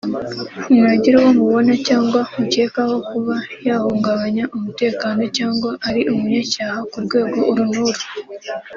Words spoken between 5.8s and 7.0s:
ari umunyacyaha ku